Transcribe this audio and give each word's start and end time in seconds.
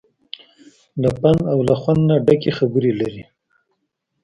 له 1.01 1.09
پند 1.21 1.39
او 1.51 1.59
له 1.69 1.75
خوند 1.81 2.01
نه 2.09 2.15
ډکې 2.25 2.51
خبرې 2.59 2.91
لري. 3.01 3.23